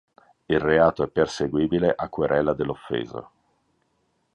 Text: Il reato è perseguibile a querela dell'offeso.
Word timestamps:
Il 0.49 0.59
reato 0.59 1.03
è 1.03 1.07
perseguibile 1.07 1.93
a 1.95 2.09
querela 2.09 2.53
dell'offeso. 2.55 3.29